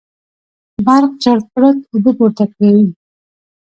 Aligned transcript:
برق 0.85 1.11
چړت 1.23 1.45
چړت 1.53 1.77
اوبه 1.91 2.11
پورته 2.17 2.45
کوي. 2.53 2.85